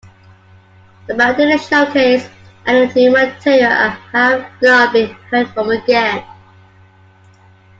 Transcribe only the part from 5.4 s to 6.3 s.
from again.